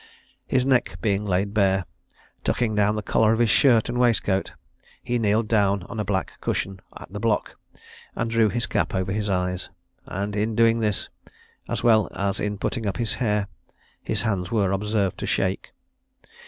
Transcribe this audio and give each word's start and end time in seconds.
His 0.47 0.65
neck 0.65 0.97
being 0.99 1.25
laid 1.25 1.53
bare, 1.53 1.85
tucking 2.43 2.73
down 2.73 2.95
the 2.95 3.03
collar 3.03 3.33
of 3.33 3.39
his 3.39 3.51
shirt 3.51 3.87
and 3.87 3.99
waistcoat, 3.99 4.51
he 5.03 5.19
kneeled 5.19 5.47
down 5.47 5.83
on 5.83 5.99
a 5.99 6.03
black 6.03 6.33
cushion 6.41 6.79
at 6.99 7.13
the 7.13 7.19
block, 7.19 7.53
and 8.15 8.31
drew 8.31 8.49
his 8.49 8.65
cap 8.65 8.95
over 8.95 9.11
his 9.11 9.29
eyes; 9.29 9.69
and 10.07 10.35
in 10.35 10.55
doing 10.55 10.79
this, 10.79 11.09
as 11.69 11.83
well 11.83 12.09
as 12.15 12.39
in 12.39 12.57
putting 12.57 12.87
up 12.87 12.97
his 12.97 13.13
hair, 13.13 13.47
his 14.01 14.23
hands 14.23 14.49
were 14.49 14.71
observed 14.71 15.19
to 15.19 15.27
shake. 15.27 15.69